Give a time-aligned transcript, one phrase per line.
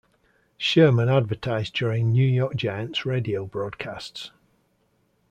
[0.57, 4.31] Sherman advertised during New York Giants radio broadcasts.